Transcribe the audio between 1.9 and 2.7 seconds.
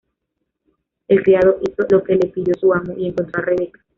lo que le pidió